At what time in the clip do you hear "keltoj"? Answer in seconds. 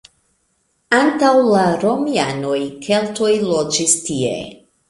2.87-3.31